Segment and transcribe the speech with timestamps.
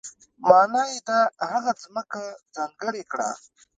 [0.49, 1.19] معنا یې ده
[1.51, 2.21] هغه ځمکه
[2.55, 3.29] ځانګړې کړه.